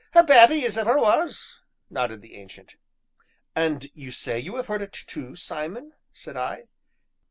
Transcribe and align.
"A 0.15 0.23
babby 0.23 0.65
as 0.65 0.79
ever 0.79 0.97
was," 0.97 1.59
nodded 1.87 2.23
the 2.23 2.33
Ancient. 2.33 2.75
"And 3.55 3.87
you 3.93 4.09
say 4.09 4.39
you 4.39 4.55
have 4.55 4.65
heard 4.65 4.81
it 4.81 4.93
too, 4.93 5.35
Simon?" 5.35 5.93
said 6.11 6.35
I. 6.35 6.63